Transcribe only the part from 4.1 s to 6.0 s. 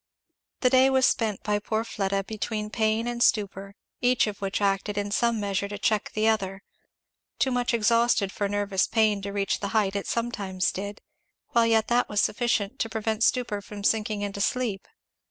of which acted in some measure to